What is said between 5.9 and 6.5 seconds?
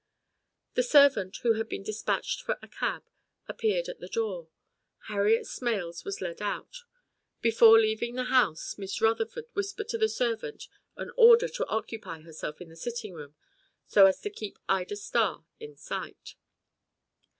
was led